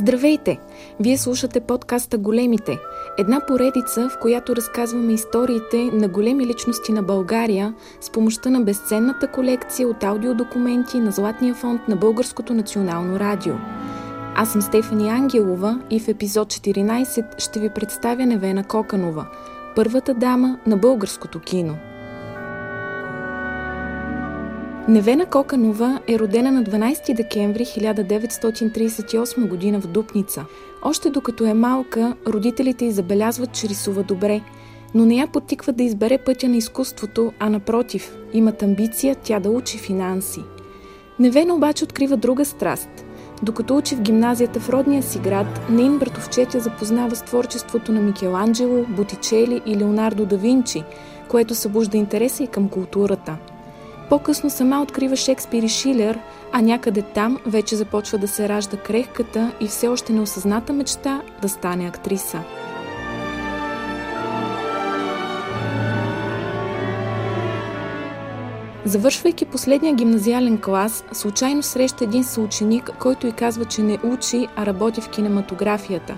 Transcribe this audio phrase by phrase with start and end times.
[0.00, 0.58] Здравейте!
[1.00, 2.78] Вие слушате подкаста Големите,
[3.18, 9.28] една поредица, в която разказваме историите на големи личности на България с помощта на безценната
[9.28, 13.54] колекция от аудиодокументи на Златния фонд на Българското национално радио.
[14.36, 19.26] Аз съм Стефани Ангелова и в епизод 14 ще ви представя Невена Коканова,
[19.76, 21.76] първата дама на българското кино–
[24.88, 29.80] Невена Коканова е родена на 12 декември 1938 г.
[29.80, 30.44] в Дупница.
[30.82, 34.40] Още докато е малка, родителите й забелязват, че рисува добре,
[34.94, 39.50] но не я потиква да избере пътя на изкуството, а напротив, имат амбиция тя да
[39.50, 40.40] учи финанси.
[41.18, 43.04] Невена обаче открива друга страст.
[43.42, 48.84] Докато учи в гимназията в родния си град, нейн братовчетя запознава с творчеството на Микеланджело,
[48.88, 50.84] Ботичели и Леонардо да Винчи,
[51.28, 53.36] което събужда интереса и към културата–
[54.10, 56.18] по-късно сама открива Шекспир и Шилер,
[56.52, 61.48] а някъде там вече започва да се ражда крехката и все още неосъзната мечта да
[61.48, 62.42] стане актриса.
[68.84, 74.66] Завършвайки последния гимназиален клас, случайно среща един съученик, който й казва, че не учи, а
[74.66, 76.16] работи в кинематографията.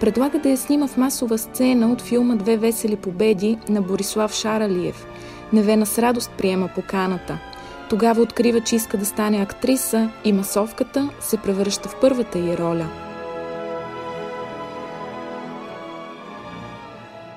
[0.00, 5.06] Предлага да я снима в масова сцена от филма Две весели победи на Борислав Шаралиев–
[5.52, 7.38] Невена с радост приема поканата.
[7.90, 12.88] Тогава открива, че иска да стане актриса и масовката се превръща в първата й роля.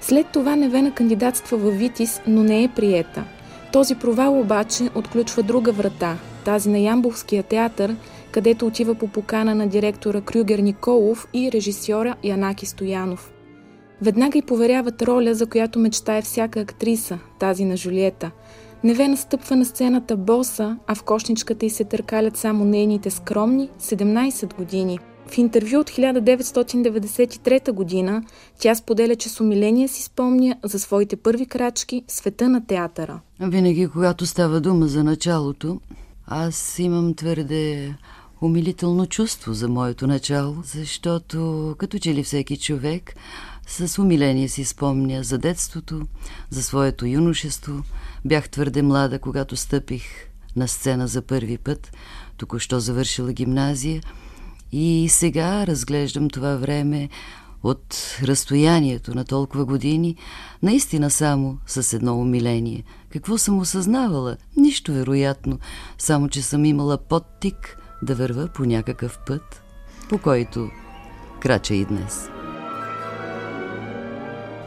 [0.00, 3.24] След това Невена кандидатства във Витис, но не е приета.
[3.72, 7.96] Този провал обаче отключва друга врата, тази на Ямбовския театър,
[8.30, 13.32] където отива по покана на директора Крюгер Николов и режисьора Янаки Стоянов.
[14.02, 18.30] Веднага й поверяват роля, за която мечтае всяка актриса, тази на Жулиета.
[18.84, 24.56] Неве настъпва на сцената боса, а в кошничката й се търкалят само нейните скромни 17
[24.56, 24.98] години.
[25.26, 28.22] В интервю от 1993 година
[28.58, 33.20] тя споделя, че с умиление си спомня за своите първи крачки в света на театъра.
[33.40, 35.80] Винаги, когато става дума за началото,
[36.26, 37.94] аз имам твърде
[38.40, 43.14] умилително чувство за моето начало, защото като че ли всеки човек
[43.66, 46.02] с умиление си спомня за детството,
[46.50, 47.82] за своето юношество.
[48.24, 50.02] Бях твърде млада, когато стъпих
[50.56, 51.92] на сцена за първи път,
[52.36, 54.02] току-що завършила гимназия
[54.72, 57.08] и сега разглеждам това време
[57.62, 60.16] от разстоянието на толкова години,
[60.62, 62.84] наистина само с едно умиление.
[63.10, 64.36] Какво съм осъзнавала?
[64.56, 65.58] Нищо вероятно,
[65.98, 69.62] само че съм имала подтик да върва по някакъв път,
[70.08, 70.70] по който
[71.40, 72.31] крача и днес.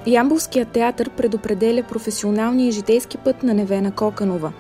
[0.07, 4.51] Ямбулският театър предопределя професионалния житейски път на Невена Коканова.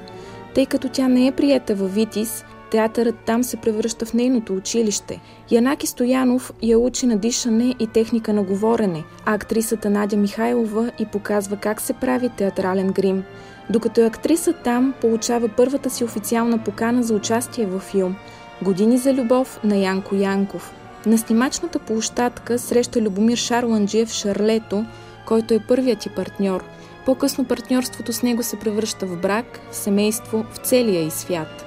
[0.55, 5.19] Тъй като тя не е приета във Витис, театърът там се превръща в нейното училище.
[5.51, 11.05] Янаки Стоянов я учи на дишане и техника на говорене, а актрисата Надя Михайлова и
[11.05, 13.23] показва как се прави театрален грим.
[13.69, 18.15] Докато е актриса там, получава първата си официална покана за участие във филм
[18.61, 20.73] «Години за любов» на Янко Янков.
[21.05, 24.85] На снимачната площадка среща Любомир Шарланджиев Шарлето,
[25.25, 26.63] който е първият ти партньор.
[27.05, 31.65] По-късно партньорството с него се превръща в брак, в семейство, в целия и свят.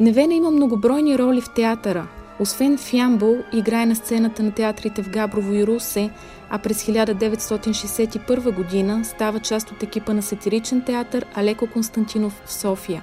[0.00, 2.08] Невена има многобройни роли в театъра.
[2.40, 6.10] Освен в Ямбол, играе на сцената на театрите в Габрово и Русе,
[6.50, 13.02] а през 1961 година става част от екипа на сатиричен театър Алеко Константинов в София.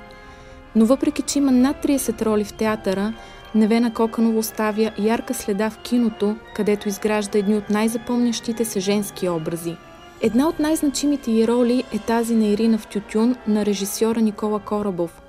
[0.75, 3.13] Но въпреки, че има над 30 роли в театъра,
[3.55, 9.75] Невена Коканова оставя ярка следа в киното, където изгражда едни от най-запомнящите се женски образи.
[10.21, 15.21] Една от най-значимите й роли е тази на Ирина в Тютюн на режисьора Никола Корабов.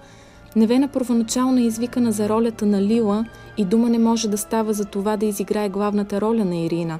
[0.56, 3.24] Невена първоначално е извикана за ролята на Лила
[3.56, 6.98] и дума не може да става за това да изиграе главната роля на Ирина.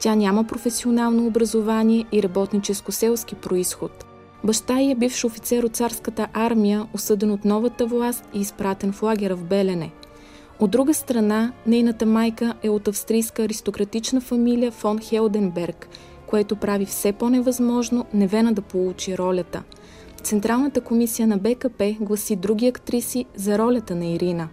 [0.00, 4.04] Тя няма професионално образование и работническо-селски происход.
[4.44, 9.02] Баща й е бивш офицер от царската армия, осъден от новата власт и изпратен в
[9.02, 9.90] лагера в Белене–
[10.60, 15.88] от друга страна, нейната майка е от австрийска аристократична фамилия фон Хелденберг,
[16.26, 19.62] което прави все по-невъзможно Невена да получи ролята.
[20.22, 24.48] Централната комисия на БКП гласи други актриси за ролята на Ирина.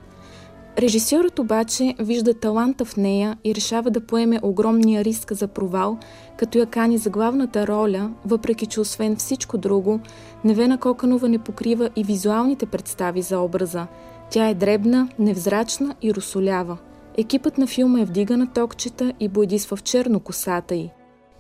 [0.77, 5.97] Режисьорът обаче вижда таланта в нея и решава да поеме огромния риск за провал,
[6.37, 9.99] като я кани за главната роля, въпреки че освен всичко друго,
[10.43, 13.87] Невена Коканова не покрива и визуалните представи за образа–
[14.29, 16.77] тя е дребна, невзрачна и русолява.
[17.17, 20.89] Екипът на филма е вдига на токчета и бойдисва в черно косата й.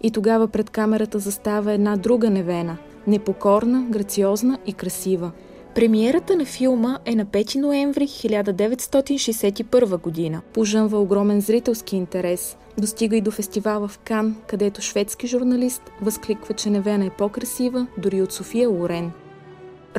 [0.03, 5.31] И тогава пред камерата застава една друга невена– непокорна, грациозна и красива.
[5.75, 10.41] Премиерата на филма е на 5 ноември 1961 година.
[10.53, 12.57] Пожънва огромен зрителски интерес.
[12.77, 18.21] Достига и до фестивала в Кан, където шведски журналист възкликва, че Невена е по-красива дори
[18.21, 19.11] от София Лорен.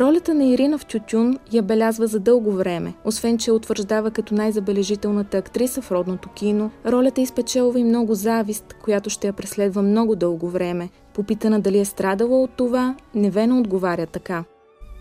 [0.01, 2.95] Ролята на Ирина в Тютюн я белязва за дълго време.
[3.05, 9.11] Освен, че утвърждава като най-забележителната актриса в родното кино, ролята изпечелва и много завист, която
[9.11, 10.89] ще я преследва много дълго време.
[11.15, 14.45] Попитана дали е страдала от това, Невена отговаря така.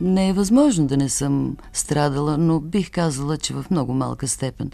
[0.01, 4.71] Не е възможно да не съм страдала, но бих казала, че в много малка степен.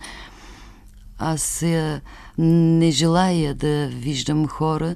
[1.20, 2.02] Аз е,
[2.38, 4.96] не желая да виждам хора,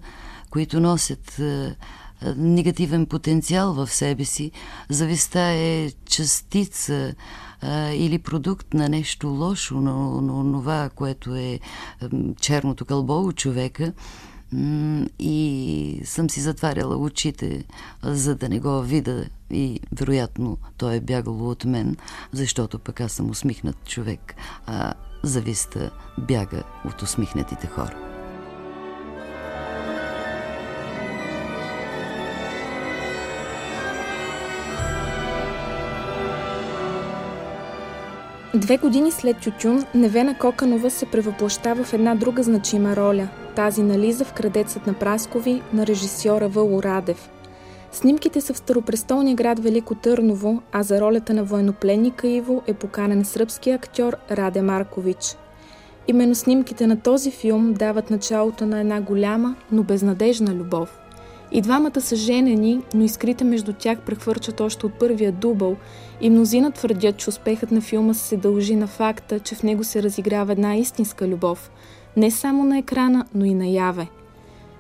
[0.50, 1.76] които носят е,
[2.38, 4.52] негативен потенциал в себе си.
[4.90, 7.14] Зависта е частица
[7.62, 11.60] а, или продукт на нещо лошо, но, но това, което е
[12.40, 13.94] черното кълбо у човека.
[15.20, 17.64] И съм си затваряла очите,
[18.04, 21.98] за да не го видя и вероятно той е бягало от мен,
[22.32, 24.36] защото пък аз съм усмихнат човек,
[24.66, 24.94] а
[25.24, 28.07] зависта бяга от усмихнатите хора.
[38.56, 44.00] Две години след Тютюн, Невена Коканова се превъплащава в една друга значима роля– тази на
[44.00, 47.30] Лиза в Крадецът на Праскови на режисьора Въло Радев.
[47.92, 53.26] Снимките са в старопрестолния град Велико Търново, а за ролята на военнопленника Иво е поканен
[53.26, 55.38] сръбски актьор Раде Маркович.
[56.08, 61.00] Именно снимките на този филм дават началото на една голяма, но безнадежна любов–
[61.52, 65.76] и двамата са женени, но изкрите между тях прехвърчат още от първия дубъл.
[66.22, 70.04] И мнозина твърдят, че успехът на филма се дължи на факта, че в него се
[70.04, 71.72] разиграва една истинска любов,
[72.18, 74.08] не само на екрана, но и наяве.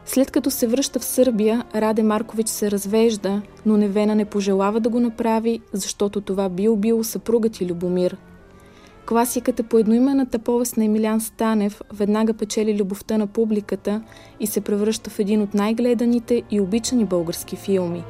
[0.05, 4.89] След като се връща в Сърбия, Раде Маркович се развежда, но Невена не пожелава да
[4.89, 8.17] го направи, защото това би убило съпругът и Любомир–
[9.07, 14.01] Класиката по едноимената повест на Емилян Станев веднага печели любовта на публиката
[14.39, 18.03] и се превръща в един от най-гледаните и обичани български филми.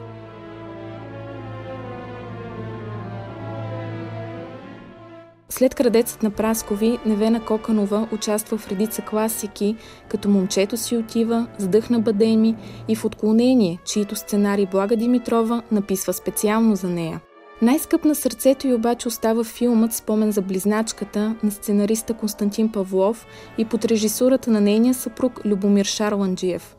[5.50, 9.76] След крадецът на Праскови, Невена Коканова участва в редица класики,
[10.10, 12.56] като Момчето си отива, Сдъхна Бадеми
[12.88, 17.22] и в Отклонение, чието сценарий Блага Димитрова написва специално за нея.
[17.62, 23.26] Най-скъп на сърцето й обаче остава филмът Спомен за близначката на сценариста Константин Павлов
[23.58, 26.76] и под режисурата на нейния съпруг Любомир Шарланджиев.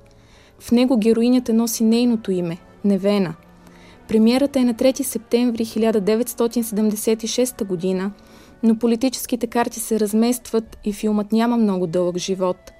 [0.60, 3.34] В него героинята носи нейното име– Невена.
[4.08, 8.10] Премиерата е на 3 септември 1976 година,
[8.62, 12.72] но политическите карти се разместват и филмът няма много дълъг живот.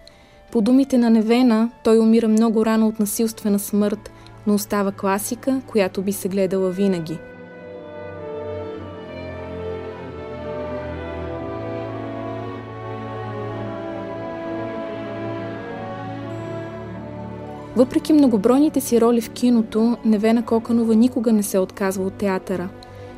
[0.52, 4.10] По думите на Невена, той умира много рано от насилствена смърт,
[4.46, 7.18] но остава класика, която би се гледала винаги–
[17.78, 22.68] Въпреки многобройните си роли в киното, Невена Коканова никога не се отказва от театъра.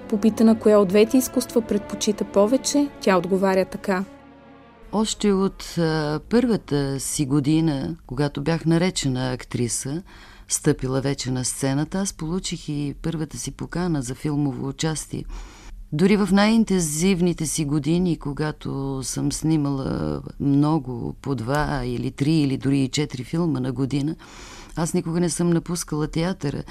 [0.08, 4.04] Попитана коя от двете изкуства предпочита повече, тя отговаря така.
[4.92, 5.76] Още от
[6.28, 10.02] първата си година, когато бях наречена актриса,
[10.48, 15.24] стъпила вече на сцената, аз получих и първата си покана за филмово участие.
[15.93, 22.81] Дори в най-интензивните си години, когато съм снимала много, по два или три или дори
[22.81, 24.17] и четири филма на година,
[24.77, 26.63] аз никога не съм напускала театъра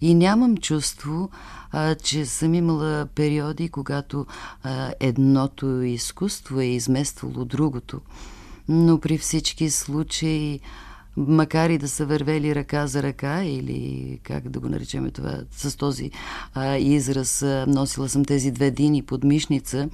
[0.00, 1.30] и нямам чувство,
[1.72, 4.26] а, че съм имала периоди, когато
[4.62, 8.00] а, едното изкуство е измествало другото.
[8.68, 10.60] Но при всички случаи
[11.16, 15.76] макар и да са вървели ръка за ръка или как да го наречем това с
[15.76, 16.10] този
[16.54, 19.88] а, израз, а, носила съм тези две дини под мишница,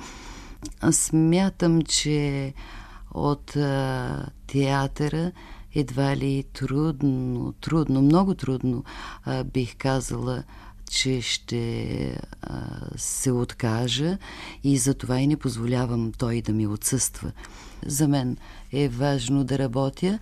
[0.91, 2.53] смятам, че
[3.15, 5.33] от а, театъра
[5.75, 8.85] едва ли трудно, трудно, много трудно
[9.25, 10.43] а, бих казала,
[10.91, 12.05] че ще
[12.43, 12.65] а,
[12.97, 14.19] се откажа
[14.65, 17.33] и затова и не позволявам той да ми отсъства.
[17.87, 18.37] За мен
[18.73, 20.19] е важно да работя,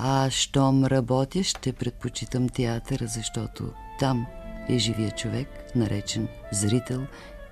[0.00, 3.64] а щом работя, ще предпочитам театъра, защото
[4.00, 4.26] там
[4.68, 7.00] е живия човек, наречен зрител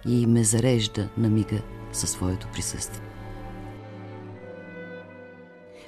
[0.08, 1.58] и ме зарежда на мига
[1.92, 3.02] със своето присъствие.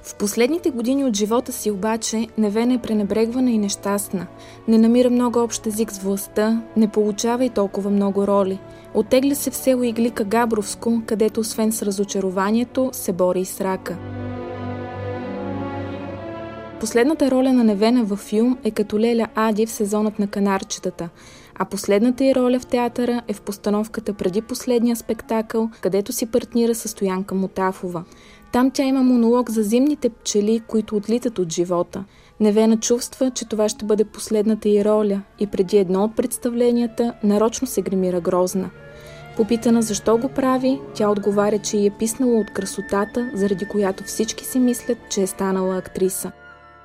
[0.03, 4.27] В последните години от живота си обаче Невена е пренебрегвана и нещастна.
[4.69, 8.59] Не намира много общ език с властта, не получава и толкова много роли.
[8.95, 14.28] Оттегля се в село Иглика Габровско, където освен с разочарованието се бори и с рака.
[16.81, 21.09] Последната роля на Невена във филм е като Леля Ади в сезонът на канарчетата,
[21.55, 26.75] а последната й роля в театъра е в постановката преди последния спектакъл, където си партнира
[26.75, 28.05] с Стоянка Мотафова.
[28.53, 32.05] Там тя има монолог за зимните пчели, които отлитат от живота.
[32.41, 37.67] Невена чувства, че това ще бъде последната й роля и преди едно от представленията нарочно
[37.67, 38.71] се гримира грозна.
[39.37, 44.45] Попитана защо го прави, тя отговаря, че й е писнала от красотата, заради която всички
[44.45, 46.33] си мислят, че е станала актриса.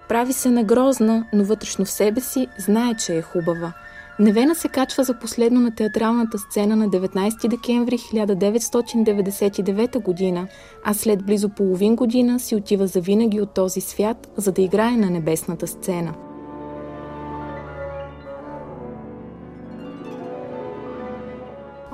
[0.09, 3.73] Прави се на грозна, но вътрешно в себе си знае, че е хубава.
[4.19, 10.47] Невена се качва за последно на театралната сцена на 19 декември 1999 година,
[10.83, 15.09] а след близо половин година си отива завинаги от този свят, за да играе на
[15.09, 16.13] небесната сцена.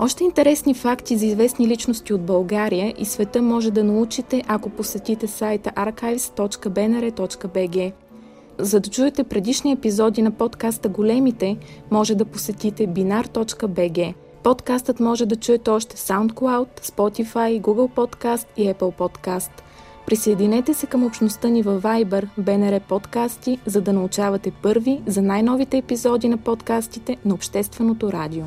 [0.01, 5.27] Още интересни факти за известни личности от България и света може да научите, ако посетите
[5.27, 7.91] сайта archives.bnr.bg.
[8.57, 11.57] За да чуете предишни епизоди на подкаста Големите,
[11.91, 14.13] може да посетите binar.bg.
[14.43, 19.51] Подкастът може да чуете още SoundCloud, Spotify, Google Podcast и Apple Podcast.
[20.05, 25.77] Присъединете се към общността ни във Viber, BNR подкасти, за да научавате първи за най-новите
[25.77, 28.43] епизоди на подкастите на Общественото радио.